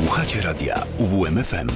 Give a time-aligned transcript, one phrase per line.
[0.00, 1.68] Słuchacie radia UWMFM.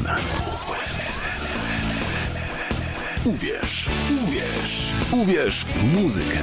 [3.24, 3.90] Uwierz,
[4.24, 6.38] uwierz, uwierz w muzykę.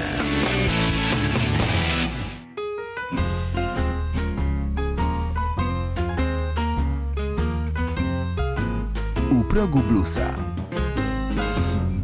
[9.32, 10.51] U progu bluesa.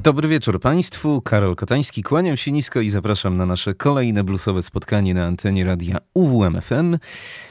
[0.08, 5.14] Dobry wieczór Państwu, Karol Kotański, kłaniam się nisko i zapraszam na nasze kolejne bluesowe spotkanie
[5.14, 6.98] na antenie radia UWMFM.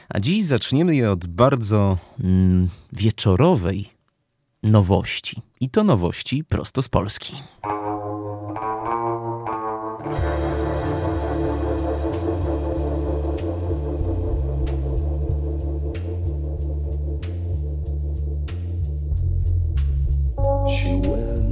[0.09, 3.89] A dziś zaczniemy je od bardzo mm, wieczorowej
[4.63, 5.41] nowości.
[5.59, 7.35] I to nowości prosto z Polski.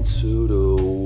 [0.06, 1.05] Went to the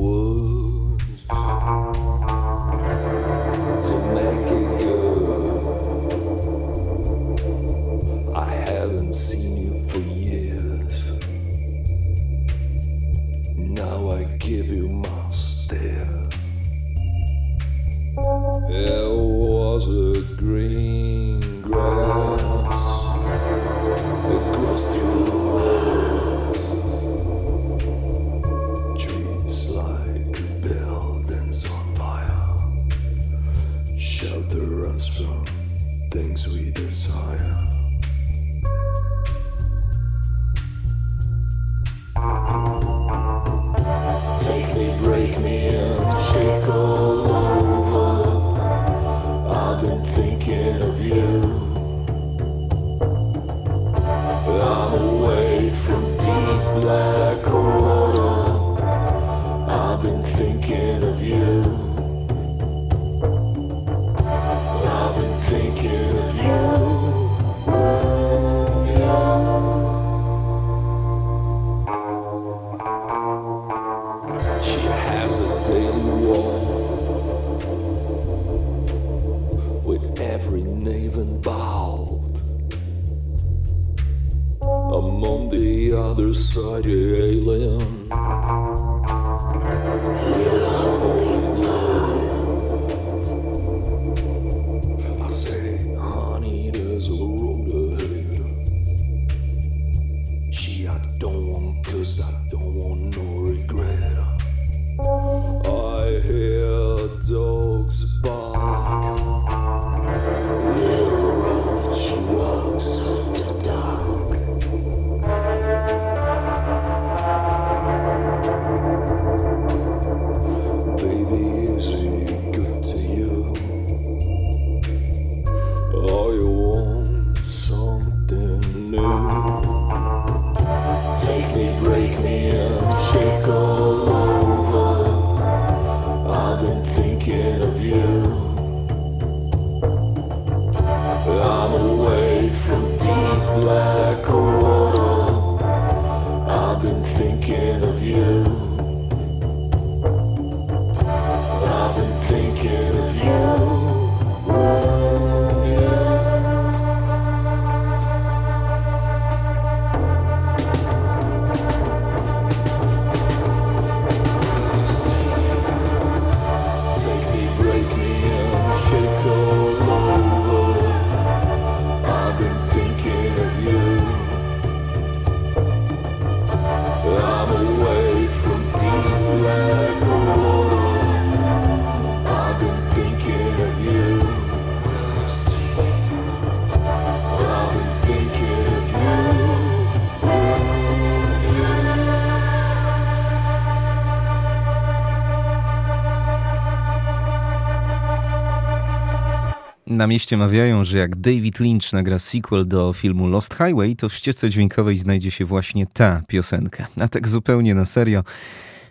[199.99, 204.13] Na mieście mawiają, że jak David Lynch nagra sequel do filmu Lost Highway, to w
[204.13, 206.87] ścieżce dźwiękowej znajdzie się właśnie ta piosenka.
[206.99, 208.23] A tak zupełnie na serio,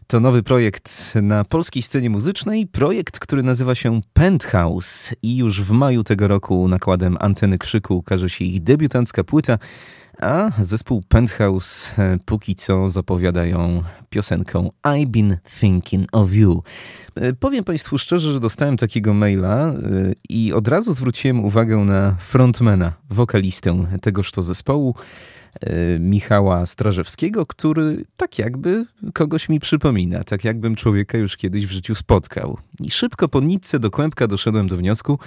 [0.07, 5.71] to nowy projekt na polskiej scenie muzycznej, projekt, który nazywa się Penthouse i już w
[5.71, 9.59] maju tego roku nakładem Anteny Krzyku ukaże się ich debiutancka płyta,
[10.21, 16.63] a zespół Penthouse e, póki co zapowiadają piosenką I've been thinking of you.
[17.15, 19.75] E, Powiem Państwu szczerze, że dostałem takiego maila e,
[20.29, 24.95] i od razu zwróciłem uwagę na frontmana, wokalistę tegoż to zespołu,
[26.01, 31.95] Michała Strażewskiego, który tak jakby kogoś mi przypomina, tak jakbym człowieka już kiedyś w życiu
[31.95, 32.59] spotkał.
[32.83, 35.19] I szybko po nitce do kłębka doszedłem do wniosku,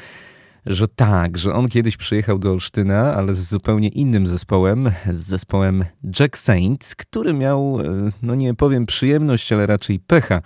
[0.65, 5.85] że tak, że on kiedyś przyjechał do Olsztyna, ale z zupełnie innym zespołem, z zespołem
[6.19, 10.41] Jack Saint, który miał, e, no nie powiem przyjemność, ale raczej pecha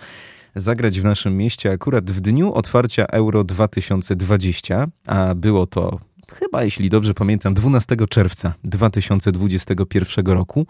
[0.54, 6.00] zagrać w naszym mieście akurat w dniu otwarcia Euro 2020, a było to
[6.32, 10.66] chyba, jeśli dobrze pamiętam, 12 czerwca 2021 roku.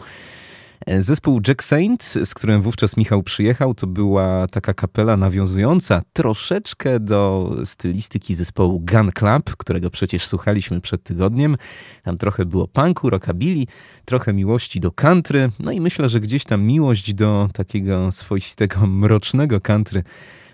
[0.99, 7.51] Zespół Jack Saint, z którym wówczas Michał przyjechał, to była taka kapela nawiązująca troszeczkę do
[7.65, 11.57] stylistyki zespołu Gun Club, którego przecież słuchaliśmy przed tygodniem.
[12.03, 13.65] Tam trochę było punku, rockabilly,
[14.05, 19.61] trochę miłości do country, no i myślę, że gdzieś tam miłość do takiego swoistego, mrocznego
[19.61, 20.03] country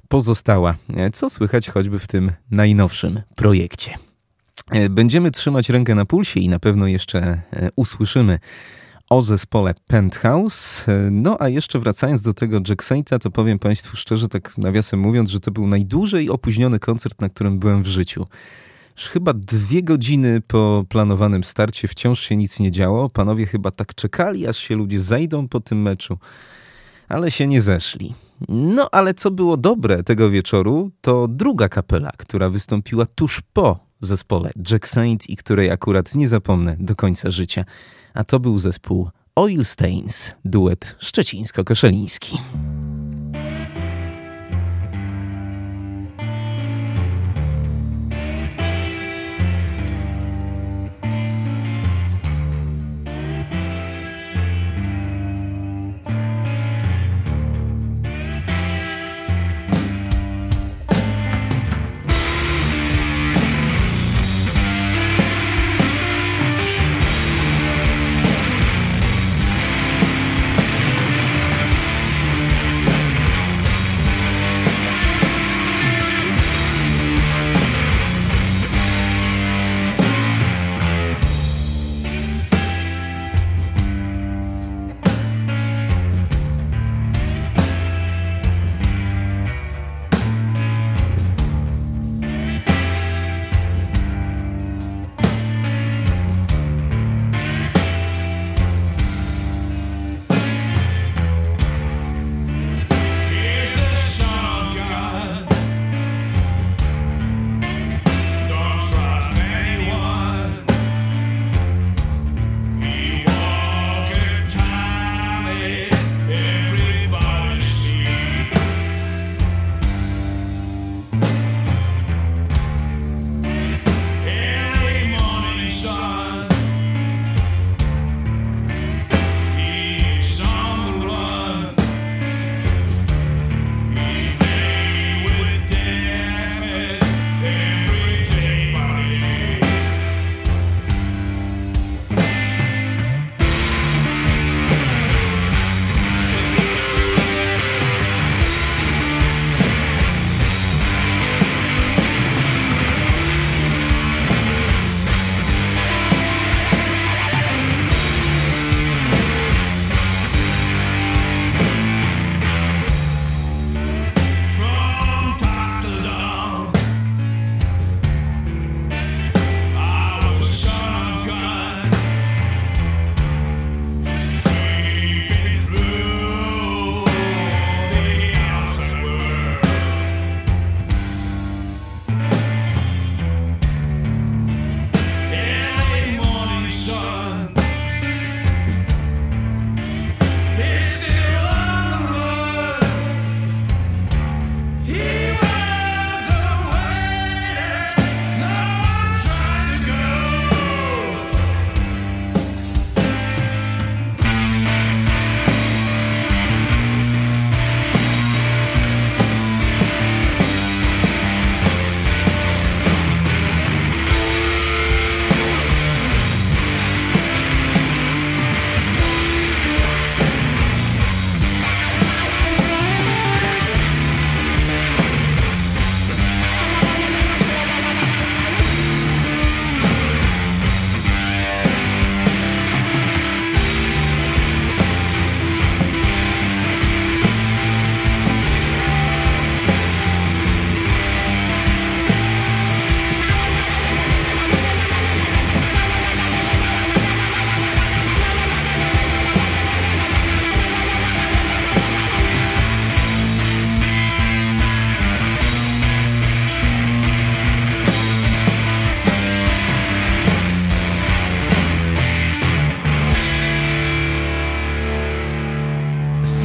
[0.08, 0.74] pozostała,
[1.12, 3.94] co słychać choćby w tym najnowszym projekcie.
[4.90, 8.38] Będziemy trzymać rękę na pulsie i na pewno jeszcze e, usłyszymy
[9.12, 10.84] o zespole Penthouse.
[11.10, 15.30] No a jeszcze wracając do tego Jack Sainta, to powiem Państwu szczerze, tak nawiasem mówiąc,
[15.30, 18.26] że to był najdłużej opóźniony koncert, na którym byłem w życiu.
[18.96, 23.08] Już chyba dwie godziny po planowanym starcie wciąż się nic nie działo.
[23.08, 26.18] Panowie chyba tak czekali, aż się ludzie zejdą po tym meczu,
[27.08, 28.14] ale się nie zeszli.
[28.48, 34.50] No ale co było dobre tego wieczoru, to druga kapela, która wystąpiła tuż po zespole
[34.70, 37.64] Jack Saint i której akurat nie zapomnę do końca życia
[38.14, 42.38] a to był zespół Oil Stains, duet szczecińsko-koszeliński.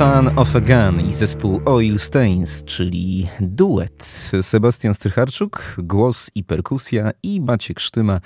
[0.07, 4.31] Son of a Gun i zespół Oil Stains, czyli duet.
[4.41, 8.21] Sebastian Strycharczuk, głos i perkusja i Maciek Sztyma,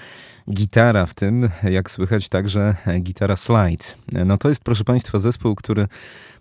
[0.51, 3.85] gitara w tym, jak słychać także gitara slide.
[4.25, 5.87] No to jest proszę Państwa zespół, który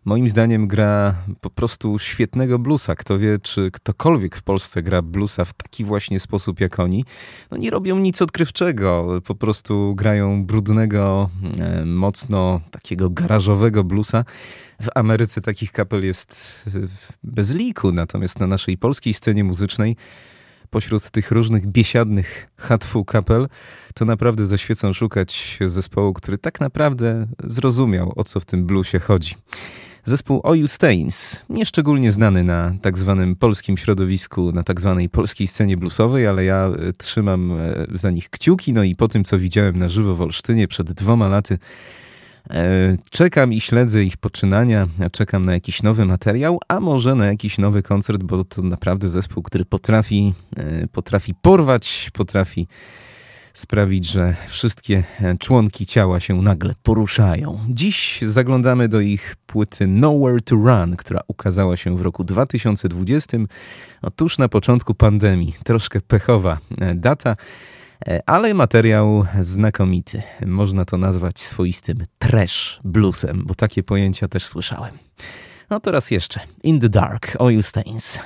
[0.04, 2.94] moim zdaniem gra po prostu świetnego bluesa.
[2.94, 7.04] Kto wie, czy ktokolwiek w Polsce gra bluesa w taki właśnie sposób jak oni.
[7.50, 11.30] No nie robią nic odkrywczego, po prostu grają brudnego,
[11.60, 14.24] e, mocno takiego garażowego bluesa.
[14.82, 16.70] W Ameryce takich kapel jest e,
[17.22, 19.96] bez liku, natomiast na naszej polskiej scenie muzycznej
[20.70, 23.48] pośród tych różnych biesiadnych hatfu kapel,
[23.94, 29.34] to naprawdę zaświecą szukać zespołu, który tak naprawdę zrozumiał, o co w tym bluesie chodzi.
[30.10, 35.76] Zespół Oil Stains, nieszczególnie znany na tak zwanym polskim środowisku, na tak zwanej polskiej scenie
[35.76, 39.78] bluesowej, ale ja e, trzymam e, za nich kciuki, no i po tym, co widziałem
[39.78, 41.58] na żywo w Olsztynie przed dwoma laty,
[42.50, 47.58] e, Czekam i śledzę ich poczynania, czekam na jakiś nowy materiał, a może na jakiś
[47.58, 50.34] nowy koncert, bo to naprawdę zespół, który potrafi,
[50.92, 52.66] potrafi porwać, potrafi
[53.52, 55.04] sprawić, że wszystkie
[55.38, 57.58] członki ciała się nagle poruszają.
[57.68, 63.38] Dziś zaglądamy do ich płyty Nowhere to Run, która ukazała się w roku 2020,
[64.02, 65.54] no tuż na początku pandemii.
[65.64, 67.36] Troszkę pechowa e, data,
[68.06, 70.22] e, ale materiał znakomity.
[70.46, 74.98] Można to nazwać swoistym trash bluesem, bo takie pojęcia też słyszałem.
[75.70, 78.18] No teraz jeszcze In the Dark, Oil Stains.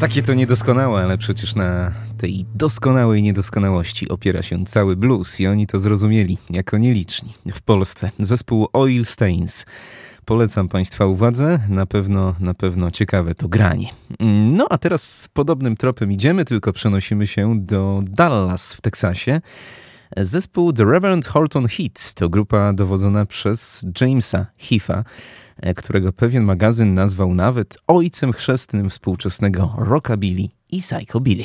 [0.00, 5.66] Takie to niedoskonałe, ale przecież na tej doskonałej niedoskonałości opiera się cały blues i oni
[5.66, 7.34] to zrozumieli jako nieliczni.
[7.52, 9.66] W Polsce zespół Oil Stains.
[10.24, 13.88] Polecam Państwa uwadze, na pewno, na pewno ciekawe to granie.
[14.52, 19.40] No a teraz z podobnym tropem idziemy, tylko przenosimy się do Dallas w Teksasie.
[20.16, 25.02] Zespół The Reverend Horton Heat to grupa dowodzona przez Jamesa Heath'a.
[25.56, 31.44] E, którego pewien magazyn nazwał nawet ojcem chrzestnym współczesnego rockabilly i psychobilly.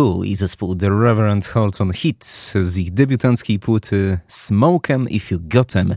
[0.00, 5.94] Who i zespół The Reverend Horton Hits z ich debiutanckiej płyty Smoke'em If You Gotem.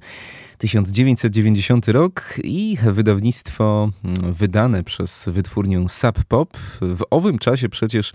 [0.58, 6.58] 1990 rok i wydawnictwo mm, wydane przez wytwórnię Sub Pop.
[6.82, 8.14] W owym czasie przecież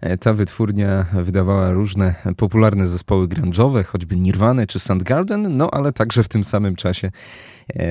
[0.00, 6.22] e, ta wytwórnia wydawała różne popularne zespoły grunge'owe, choćby Nirvana czy Soundgarden, no ale także
[6.22, 7.10] w tym samym czasie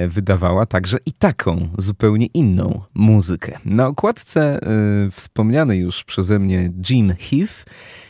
[0.08, 3.60] wydawała także i taką zupełnie inną muzykę.
[3.66, 4.60] Na okładce
[5.08, 7.66] y, wspomniany już przeze mnie Jim Heath,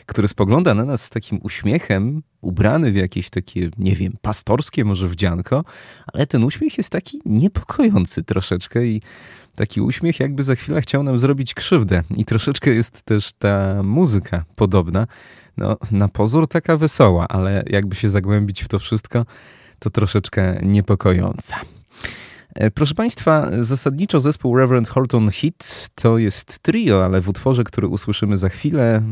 [0.06, 5.08] który spogląda na nas z takim uśmiechem, ubrany w jakieś takie, nie wiem, pastorskie może
[5.08, 5.64] wdzianko,
[6.12, 9.02] ale ten uśmiech jest taki niepokojący troszeczkę i
[9.54, 12.02] taki uśmiech jakby za chwilę chciał nam zrobić krzywdę.
[12.16, 15.06] I troszeczkę jest też ta muzyka podobna.
[15.56, 19.26] No, na pozór taka wesoła, ale jakby się zagłębić w to wszystko,
[19.78, 21.56] to troszeczkę niepokojąca.
[22.54, 27.88] E, proszę Państwa, zasadniczo zespół Reverend Horton Hit to jest trio, ale w utworze, który
[27.88, 29.02] usłyszymy za chwilę, e,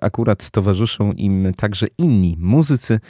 [0.00, 3.00] akurat towarzyszą im także inni muzycy.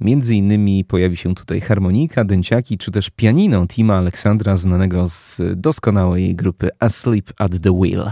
[0.00, 6.34] Między innymi pojawi się tutaj harmonika, dęciaki, czy też pianino Tima Aleksandra, znanego z doskonałej
[6.34, 8.10] grupy Asleep at the Wheel.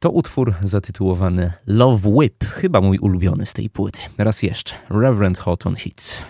[0.00, 4.00] To utwór zatytułowany Love Whip, chyba mój ulubiony z tej płyty.
[4.18, 6.22] Raz jeszcze, Reverend Horton Hits.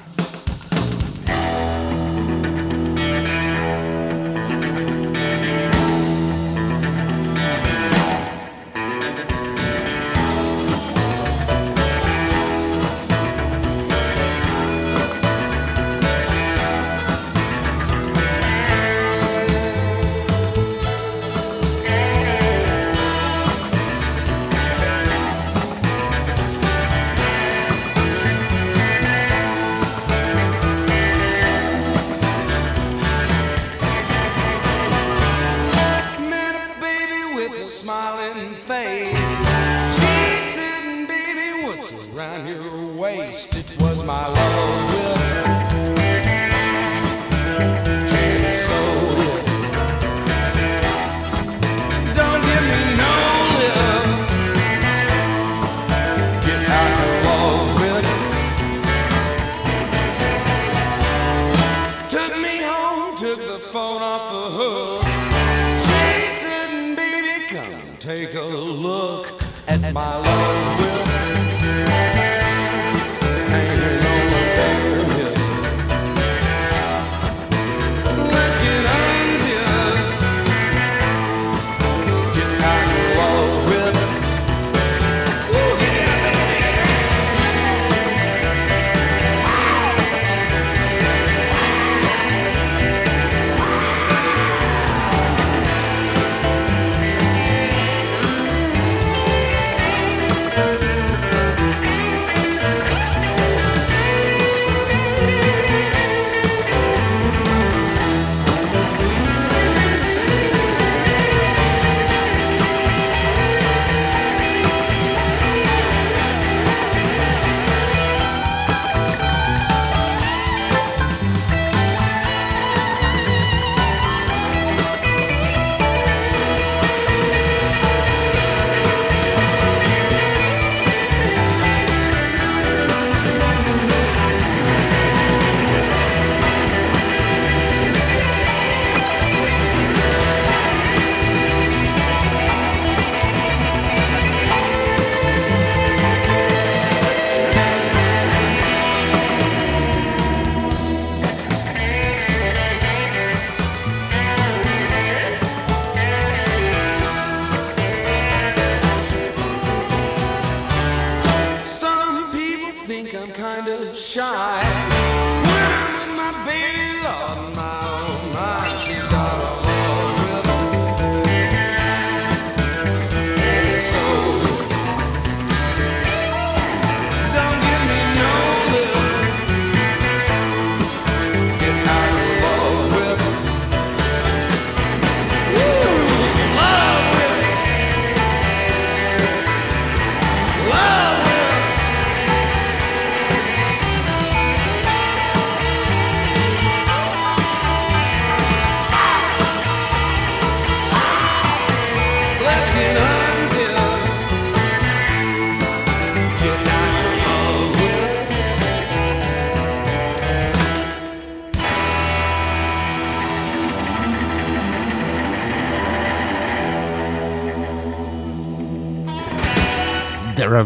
[65.85, 69.27] She said, baby, come take a look
[69.69, 70.88] at my love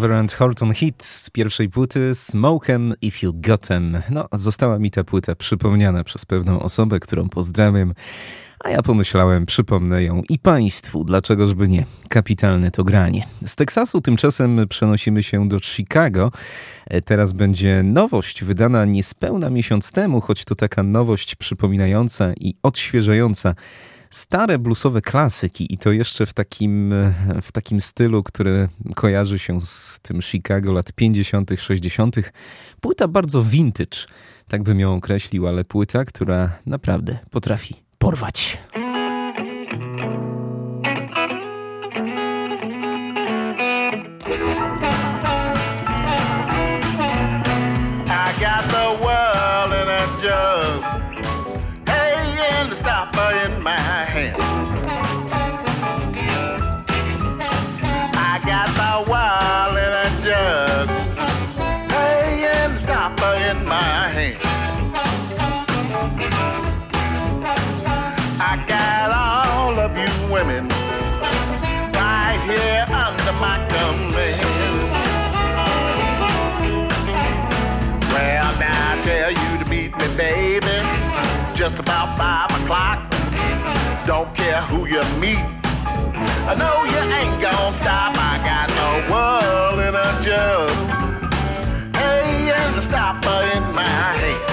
[0.03, 4.03] Reverend Horton Hit z pierwszej płyty Smokem If You Got 'em.
[4.11, 7.95] No, została mi ta płyta przypomniana przez pewną osobę, którą pozdrawiam.
[8.65, 11.85] A ja pomyślałem, przypomnę ją i Państwu, dlaczegożby nie.
[12.09, 13.27] Kapitalne to granie.
[13.47, 16.31] Z Teksasu tymczasem przenosimy się do Chicago.
[16.87, 23.55] E, Teraz będzie nowość wydana niespełna miesiąc temu, choć to taka nowość przypominająca i odświeżająca
[24.13, 26.95] stare bluesowe klasyki i to jeszcze w takim,
[27.43, 32.17] w takim stylu, który kojarzy się z tym Chicago lat 50., 60.
[32.81, 33.99] Płyta bardzo vintage,
[34.49, 38.59] tak bym ją określił, ale płyta, która naprawdę potrafi porwać.
[81.63, 82.99] Just about five o'clock.
[84.05, 85.39] Don't care who you meet.
[86.51, 88.17] I know you ain't gonna stop.
[88.19, 90.71] I got a world in a jug.
[91.95, 94.52] Hey, and the stopper in my hand.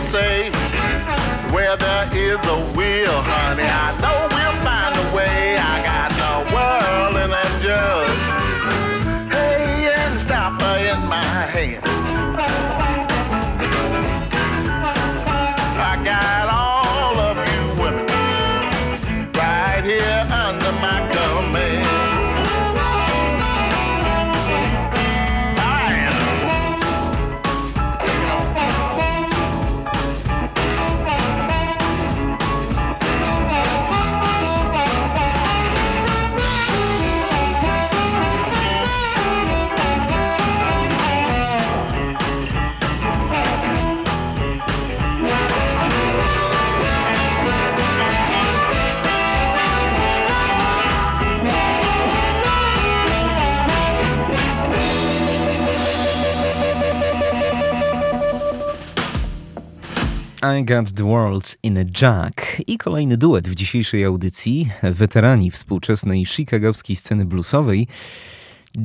[0.00, 0.50] They say.
[1.52, 4.17] Where there is a will, honey, I know
[60.56, 66.26] I Got the World in a Jack i kolejny duet w dzisiejszej audycji, weterani współczesnej
[66.26, 67.86] chicagowskiej sceny bluesowej.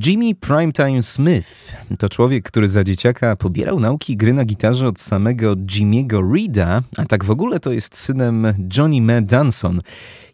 [0.05, 5.55] Jimmy Primetime Smith to człowiek, który za dzieciaka pobierał nauki gry na gitarze od samego
[5.55, 9.81] Jimmy'ego Reeda, a tak w ogóle to jest synem Johnny Mae Danson,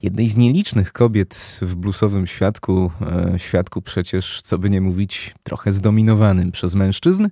[0.01, 5.73] jednej z nielicznych kobiet w bluesowym świadku, e, świadku przecież, co by nie mówić, trochę
[5.73, 7.27] zdominowanym przez mężczyzn.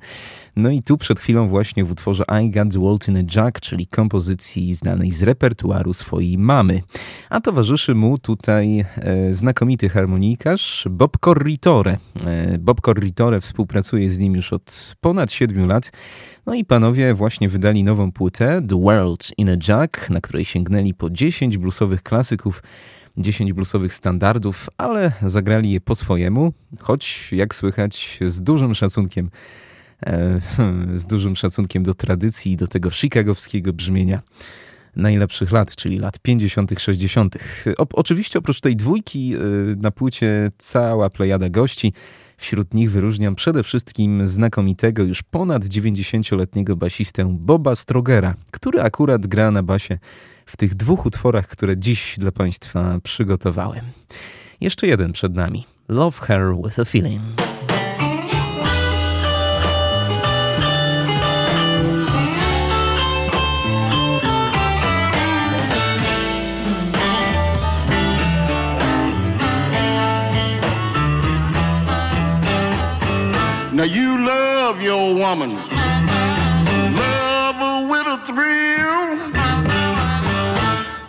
[0.55, 3.87] No i tu przed chwilą właśnie w utworze I Got the in a Jack, czyli
[3.87, 6.81] kompozycji znanej z repertuaru swojej mamy.
[7.29, 11.97] A towarzyszy mu tutaj e, znakomity harmonikarz Bob Corritore.
[12.25, 15.91] E, Bob Corritore współpracuje z nim już od ponad 7 lat.
[16.47, 20.93] No i panowie właśnie wydali nową płytę The World in a Jack, na której sięgnęli
[20.93, 22.63] po 10 bluesowych klasyków
[23.17, 29.29] 10 bluesowych standardów, ale zagrali je po swojemu, choć jak słychać z dużym szacunkiem
[30.05, 30.39] e,
[30.95, 34.21] z dużym szacunkiem do tradycji i do tego chicagowskiego brzmienia
[34.95, 37.37] najlepszych lat, czyli lat 50., 60.
[37.77, 39.39] O, oczywiście oprócz tej dwójki e,
[39.77, 41.93] na płycie cała plejada gości.
[42.39, 49.51] Wśród nich wyróżniam przede wszystkim znakomitego już ponad 90-letniego basistę Boba Strogera, który akurat gra
[49.51, 49.97] na basie
[50.45, 53.85] w tych dwóch utworach, które dziś dla Państwa przygotowałem.
[54.61, 55.65] Jeszcze jeden przed nami.
[55.87, 57.21] Love Her With a Feeling.
[73.77, 75.51] Now you love your woman,
[76.95, 79.17] love her with a thrill.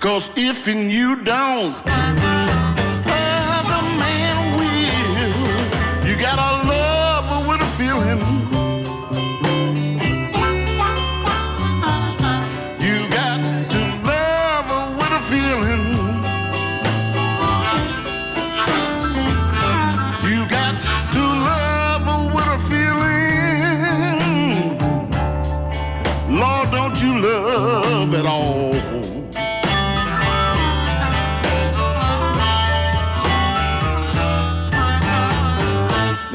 [0.01, 1.75] Cause if and you don't,
[3.09, 6.07] other man will.
[6.07, 8.48] You gotta love her with a feeling.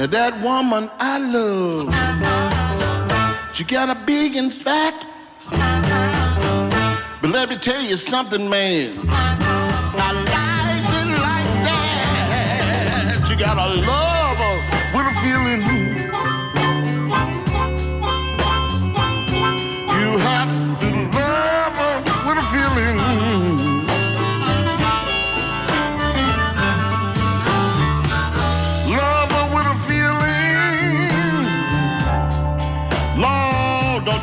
[0.03, 1.87] Now that woman I love,
[3.55, 4.93] she got a big and fat.
[7.21, 8.99] But let me tell you something, man.
[9.07, 13.27] I like it like that.
[13.29, 14.02] You gotta love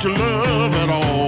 [0.03, 1.20] Lord, don't you love at all?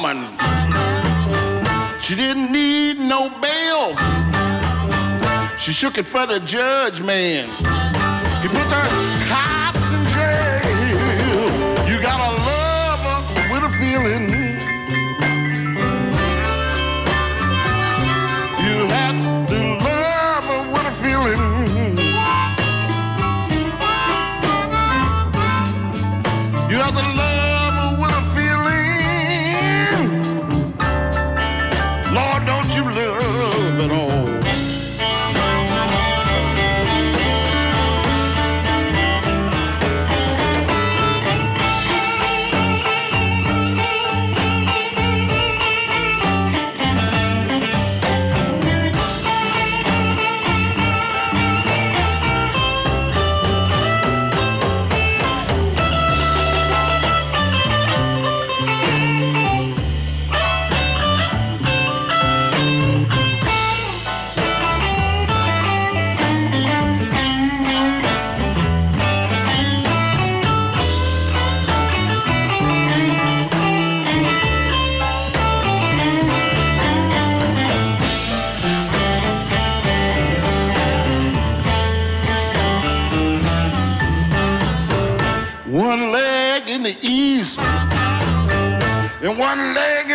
[0.00, 0.24] Woman.
[2.00, 3.96] She didn't need no bail.
[5.58, 7.89] She shook it for the judge, man.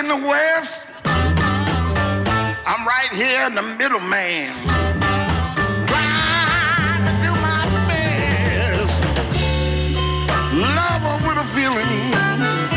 [0.06, 0.86] In the west.
[2.68, 4.54] I'm right here in the middle, man.
[10.58, 12.75] Love her with a feeling.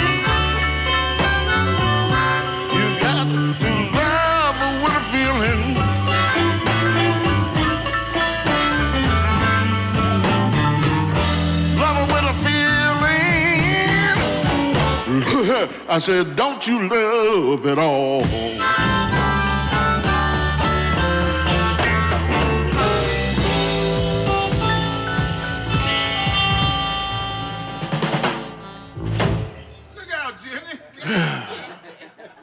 [15.91, 18.19] I said, don't you love it all?
[18.21, 18.29] Look
[30.13, 30.79] out, Jimmy.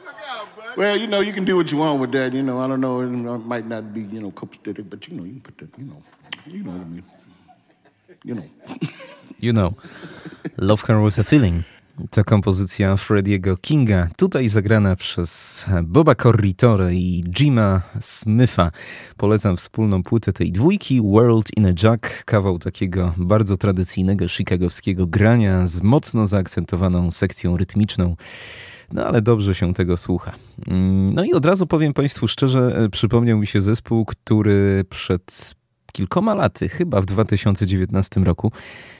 [0.04, 0.76] Look out, bud.
[0.76, 2.32] Well, you know, you can do what you want with that.
[2.32, 5.22] You know, I don't know, it might not be, you know, copacetic, but you know,
[5.22, 6.02] you can put that, you know,
[6.46, 7.04] you know what I mean.
[8.24, 8.44] You know.
[9.38, 9.76] You know,
[10.56, 11.64] Love Her With a Feeling.
[12.10, 18.70] To kompozycja Frediego Kinga, tutaj zagrana przez Boba Corritore i Jima Smitha.
[19.16, 25.66] Polecam wspólną płytę tej dwójki, World in a Jack, kawał takiego bardzo tradycyjnego chicagowskiego grania
[25.66, 28.16] z mocno zaakcentowaną sekcją rytmiczną.
[28.92, 30.32] No ale dobrze się tego słucha.
[30.68, 35.54] Mm, No i od razu powiem Państwu szczerze, e, przypomniał mi się zespół, który przed
[35.96, 38.52] kilkoma laty, chyba w 2019 roku,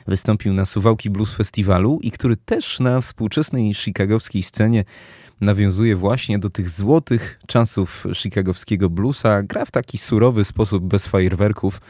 [0.07, 4.85] wystąpił na Suwałki Blues Festiwalu i który też na współczesnej chicagowskiej scenie
[5.41, 9.43] nawiązuje właśnie do tych złotych czasów chicagowskiego bluesa.
[9.43, 11.81] Gra w taki surowy sposób, bez fajerwerków,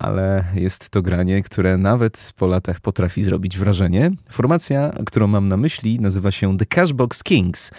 [0.00, 4.10] ale jest to granie, które nawet po latach potrafi zrobić wrażenie.
[4.30, 7.70] Formacja, którą mam na myśli, nazywa się The Cashbox Kings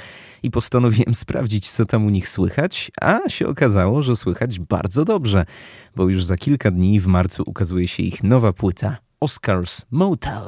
[0.43, 5.45] i postanowiłem sprawdzić, co tam u nich słychać, a się okazało, że słychać bardzo dobrze,
[5.95, 10.41] bo już za kilka dni w marcu ukazuje się ich nowa płyta Oscars Motel.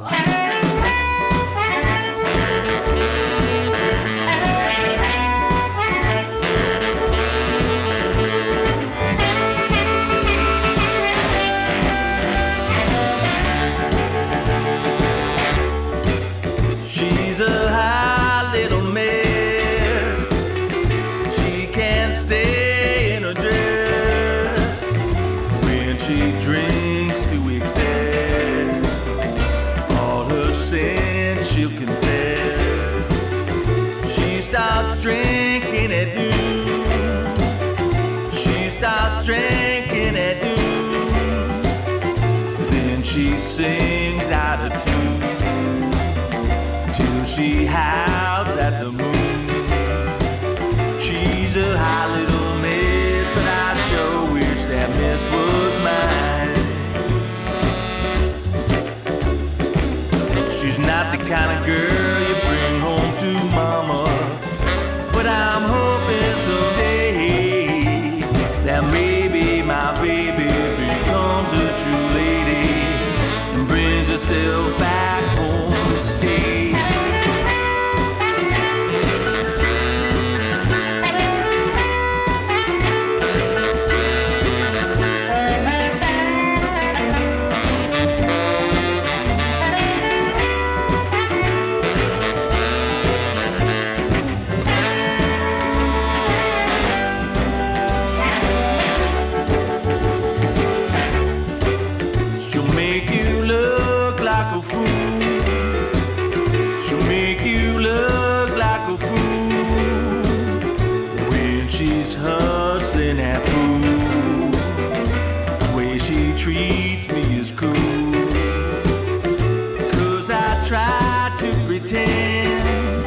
[121.94, 123.06] Pretend,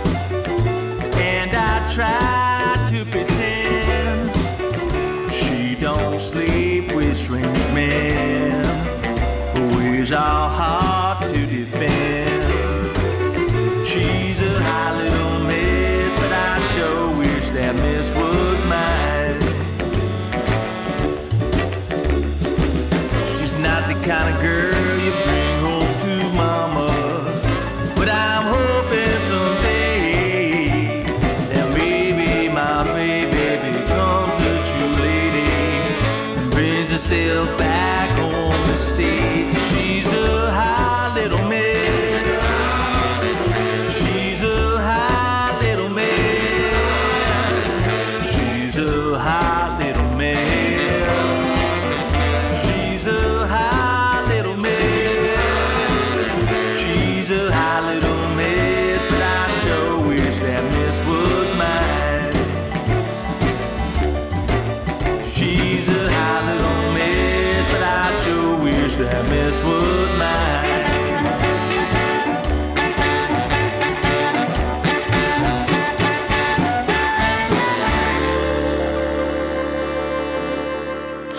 [1.16, 4.30] and I try to pretend
[5.32, 8.64] she don't sleep with strange men.
[9.54, 10.50] Her ways are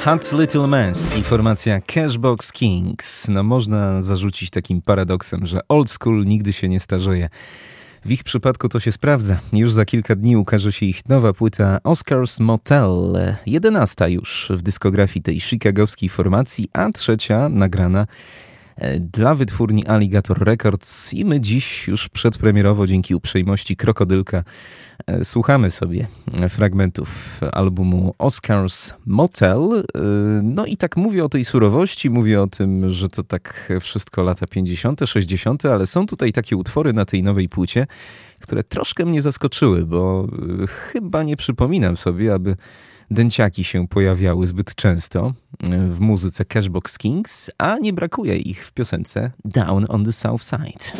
[0.08, 3.28] Hot Little Mess i formacja Cashbox Kings.
[3.28, 7.30] No można zarzucić takim paradoksem, że old school nigdy się nie starzeje.
[8.05, 9.39] W ich przypadku to się sprawdza.
[9.53, 13.18] Już za kilka dni ukaże się ich nowa płyta Oscars Motel.
[13.45, 18.08] Jedenasta już w dyskografii tej chicagowskiej formacji, a trzecia nagrana
[18.99, 24.43] dla wytwórni Alligator Records i my dziś już przedpremierowo dzięki uprzejmości Krokodylka
[25.07, 26.07] e, słuchamy sobie
[26.49, 29.59] fragmentów albumu Oscars Motel.
[29.95, 30.01] E,
[30.43, 34.47] No i tak mówię o tej surowości, mówię o tym, że to tak wszystko lata
[34.47, 37.88] 50., 60., ale są tutaj takie utwory na tej nowej płycie,
[38.39, 40.28] które troszkę mnie zaskoczyły, bo
[40.63, 42.55] e, chyba nie przypominam sobie, aby
[43.12, 45.34] dęciaki się pojawiały zbyt często
[45.70, 50.43] e, w muzyce Cashbox Kings, a nie brakuje ich w piosence Down on the South
[50.43, 50.91] Side.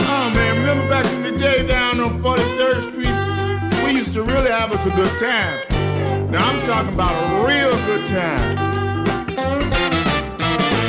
[0.00, 3.14] Oh man, remember back in the day down on 43rd Street,
[3.84, 5.72] we used to really have us a good time.
[6.30, 8.56] Now I'm talking about a real good time.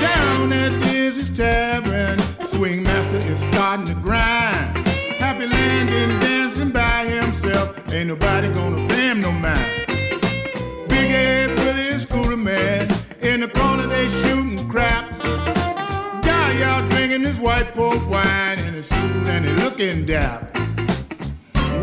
[0.01, 4.62] Down at Dizzy's Tavern, Swing Master is starting to grind.
[7.93, 9.85] Ain't nobody gonna pay him no mind.
[10.87, 12.89] Big Ed Willie and Scooter Man,
[13.21, 15.21] in the corner they shooting craps.
[15.21, 20.55] Guy out drinking his white port wine in his suit and he looking dap.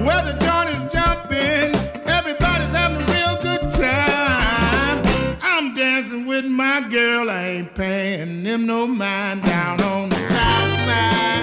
[0.05, 1.75] Well, the joint is jumping,
[2.09, 5.39] everybody's having a real good time.
[5.43, 10.79] I'm dancing with my girl, I ain't paying them no mind down on the south
[10.87, 11.40] side.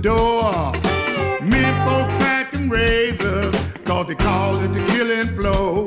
[0.00, 0.72] Door.
[1.42, 5.84] Men folks packing razors, cause they call it the killing flow.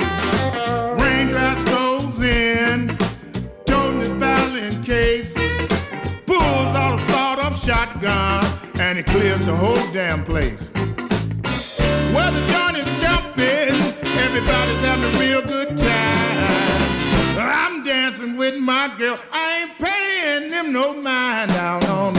[1.01, 2.95] Raindrops goes in,
[3.66, 5.34] toting his battling case.
[6.26, 8.45] Pulls out a sawed off shotgun,
[8.80, 10.72] and he clears the whole damn place.
[12.14, 13.76] Well, the joint is jumping,
[14.20, 17.39] everybody's having a real good time.
[17.39, 22.12] I'm dancing with my girl, I ain't paying them no mind down on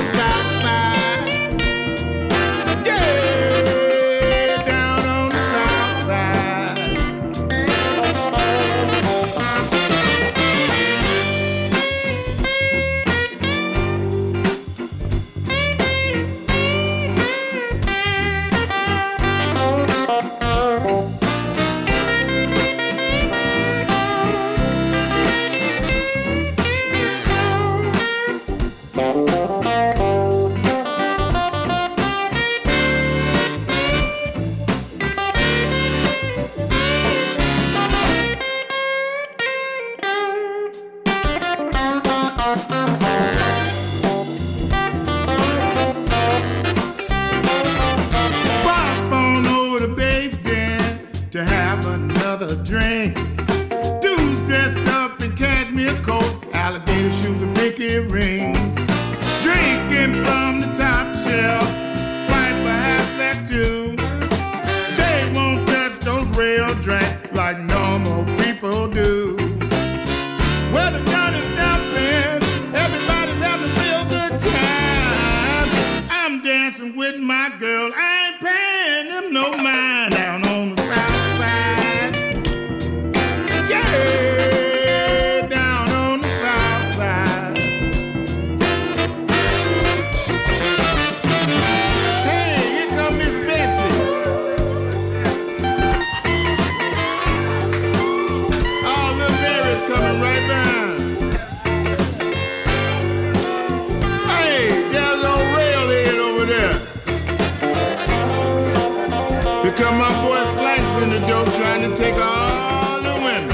[111.96, 113.48] take all the women.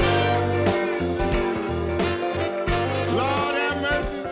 [3.15, 4.23] Lord have mercy.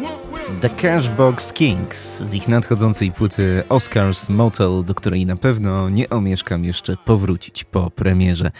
[0.00, 0.60] Wolf Wilson.
[0.60, 6.64] The Cashbox Kings z ich nadchodzącej płyty Oscars Motel, do której na pewno nie omieszkam
[6.64, 8.50] jeszcze powrócić po premierze.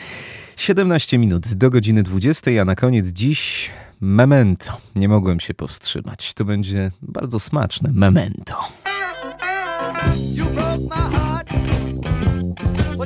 [0.57, 3.70] 17 minut do godziny 20, a na koniec dziś
[4.01, 4.72] Memento.
[4.96, 6.34] Nie mogłem się powstrzymać.
[6.34, 8.55] To będzie bardzo smaczne Memento.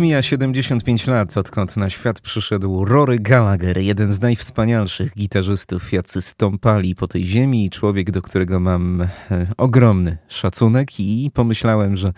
[0.00, 6.94] Mija 75 lat, odkąd na świat przyszedł Rory Gallagher, jeden z najwspanialszych gitarzystów, jacy stąpali
[6.94, 9.08] po tej ziemi człowiek, do którego mam e,
[9.56, 11.00] ogromny szacunek.
[11.00, 12.12] I pomyślałem, że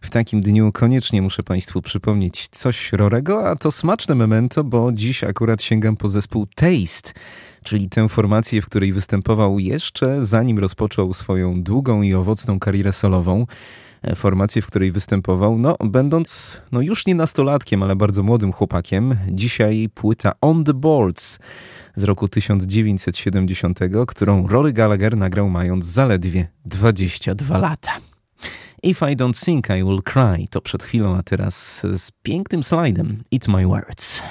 [0.00, 5.24] w takim dniu koniecznie muszę Państwu przypomnieć coś Rorego, a to smaczne memento, bo dziś
[5.24, 7.12] akurat sięgam po zespół Taste,
[7.62, 13.46] czyli tę formację, w której występował jeszcze zanim rozpoczął swoją długą i owocną karierę solową
[14.14, 19.16] formację, w której występował, no będąc no już nie nastolatkiem, ale bardzo młodym chłopakiem.
[19.30, 21.38] Dzisiaj płyta On The Boards
[21.94, 27.92] z roku 1970, którą Rory Gallagher nagrał mając zaledwie 22 lata.
[28.82, 33.22] If I Don't Think I Will Cry to przed chwilą, a teraz z pięknym slajdem
[33.32, 34.22] Eat My Words.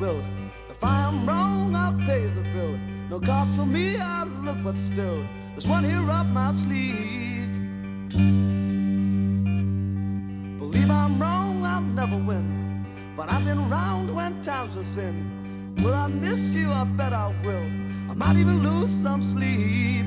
[0.00, 0.24] Will.
[0.68, 2.78] If I'm wrong, I'll pay the bill.
[3.08, 7.52] No cards for me, I look, but still, there's one here up my sleeve.
[10.58, 12.84] Believe I'm wrong, I'll never win.
[13.16, 15.74] But I've been round when times were thin.
[15.82, 16.70] Will I miss you?
[16.70, 17.66] I bet I will.
[18.10, 20.06] I might even lose some sleep.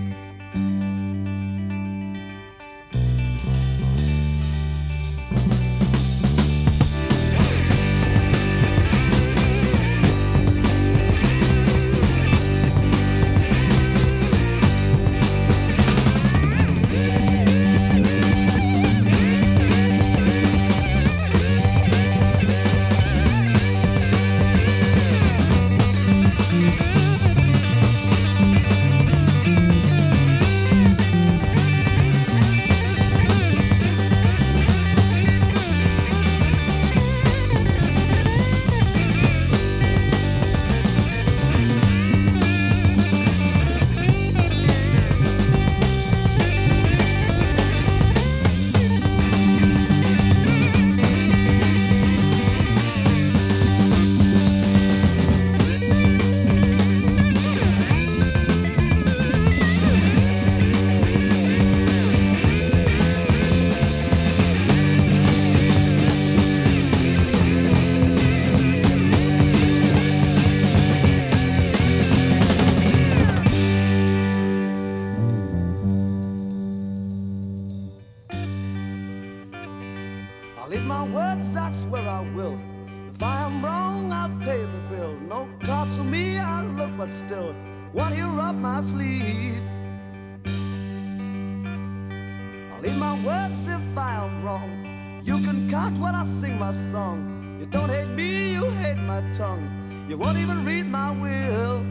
[100.19, 101.85] Won't even read my will.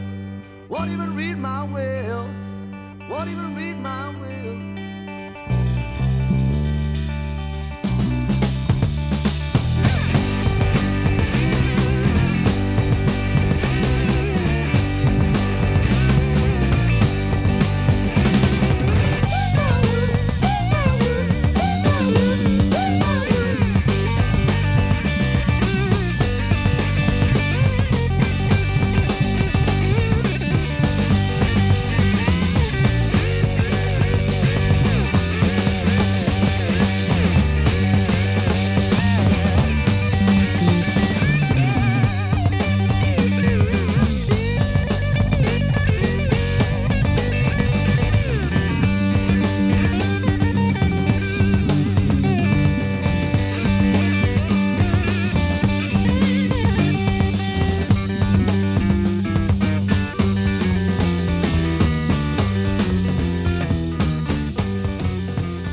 [0.69, 2.25] Won't even read my will.
[3.09, 4.08] Won't even read my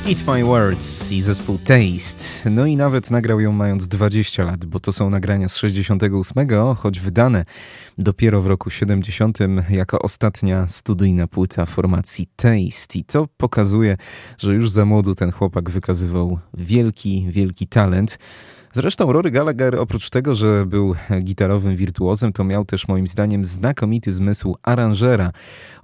[0.09, 2.51] Eat My Words i zespół Taste.
[2.51, 7.01] No i nawet nagrał ją mając 20 lat, bo to są nagrania z 68, choć
[7.01, 7.45] wydane
[7.99, 9.39] dopiero w roku 70
[9.71, 12.99] jako ostatnia studyjna płyta formacji Taste.
[12.99, 13.97] I to pokazuje,
[14.39, 18.19] że już za młodu ten chłopak wykazywał wielki, wielki talent.
[18.77, 24.13] Zresztą Rory Gallagher oprócz tego, że był gitarowym wirtuozem, to miał też moim zdaniem znakomity
[24.13, 25.33] zmysł aranżera.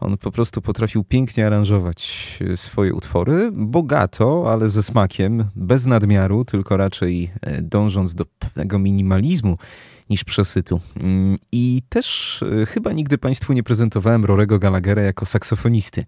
[0.01, 6.76] On po prostu potrafił pięknie aranżować swoje utwory, bogato, ale ze smakiem, bez nadmiaru, tylko
[6.76, 9.57] raczej e, dążąc do pewnego minimalizmu
[10.13, 10.81] niż przesytu.
[10.97, 16.05] Mm, I też e, chyba nigdy Państwu nie prezentowałem Rorego Gallaghera jako saksofonisty.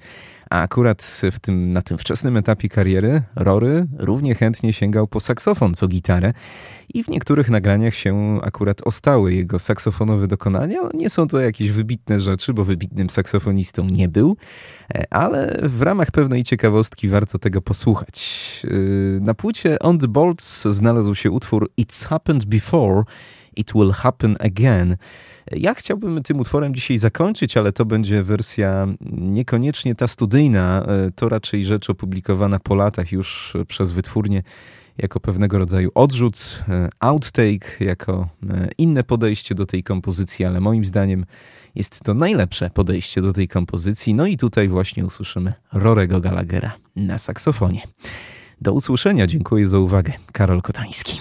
[0.51, 5.75] A akurat w tym, na tym wczesnym etapie kariery Rory równie chętnie sięgał po saksofon
[5.75, 6.33] co gitarę
[6.95, 10.79] i w niektórych nagraniach się akurat ostały jego saksofonowe dokonania.
[10.95, 14.37] Nie są to jakieś wybitne rzeczy, bo wybitnym saksofonistą nie był,
[14.95, 18.17] e, ale w ramach pewnej ciekawostki warto tego posłuchać.
[18.65, 23.03] E, Na płycie On the Bolts znalazł się utwór It's Happened Before,
[23.57, 24.97] It Will Happen Again.
[25.53, 31.29] Ja chciałbym tym utworem dzisiaj zakończyć, ale to będzie wersja niekoniecznie ta studyjna, e, to
[31.29, 34.43] raczej rzecz opublikowana po latach już przez wytwórnię
[34.99, 40.85] jako pewnego rodzaju odrzut, e, outtake, jako e, inne podejście do tej kompozycji, ale moim
[40.85, 41.25] zdaniem
[41.75, 44.15] jest to najlepsze podejście do tej kompozycji.
[44.15, 47.83] No i tutaj właśnie usłyszymy Rorego Gallaghera na saksofonie.
[48.61, 50.13] Do usłyszenia, dziękuję za uwagę.
[50.33, 51.21] Karol Kotański.